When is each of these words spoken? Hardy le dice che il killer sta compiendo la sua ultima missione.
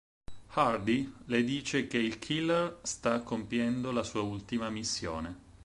Hardy 0.55 1.13
le 1.27 1.43
dice 1.43 1.85
che 1.85 1.99
il 1.99 2.17
killer 2.17 2.79
sta 2.81 3.21
compiendo 3.21 3.91
la 3.91 4.01
sua 4.01 4.21
ultima 4.21 4.67
missione. 4.71 5.37